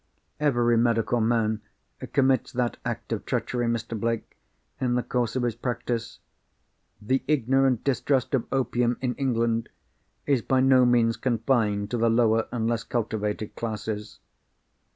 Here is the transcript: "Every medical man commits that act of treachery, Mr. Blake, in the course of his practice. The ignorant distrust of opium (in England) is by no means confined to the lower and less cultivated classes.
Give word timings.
"Every 0.39 0.77
medical 0.79 1.21
man 1.21 1.61
commits 2.13 2.51
that 2.53 2.77
act 2.83 3.13
of 3.13 3.23
treachery, 3.23 3.67
Mr. 3.67 3.95
Blake, 3.95 4.35
in 4.79 4.95
the 4.95 5.03
course 5.03 5.35
of 5.35 5.43
his 5.43 5.53
practice. 5.53 6.17
The 6.99 7.21
ignorant 7.27 7.83
distrust 7.83 8.33
of 8.33 8.47
opium 8.51 8.97
(in 9.01 9.13
England) 9.13 9.69
is 10.25 10.41
by 10.41 10.59
no 10.59 10.87
means 10.87 11.17
confined 11.17 11.91
to 11.91 11.97
the 11.99 12.09
lower 12.09 12.47
and 12.51 12.67
less 12.67 12.83
cultivated 12.83 13.55
classes. 13.55 14.17